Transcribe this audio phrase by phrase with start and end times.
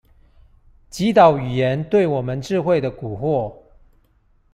[0.89, 3.53] 擊倒語言對我們智慧的蠱惑